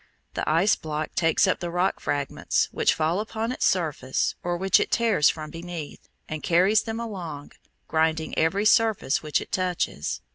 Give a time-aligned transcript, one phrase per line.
[0.33, 4.79] The ice block takes up the rock fragments which fall upon its surface or which
[4.79, 7.51] it tears from beneath, and carries them along,
[7.87, 10.19] grinding every surface which it touches.